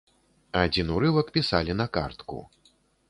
Адзін 0.61 0.87
урывак 0.95 1.29
пісалі 1.35 1.77
на 1.83 1.87
картку. 1.99 2.39